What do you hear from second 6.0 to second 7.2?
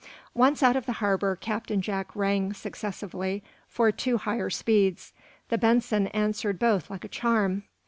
answered both like a